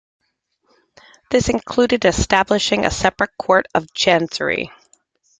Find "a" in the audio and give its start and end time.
2.85-2.89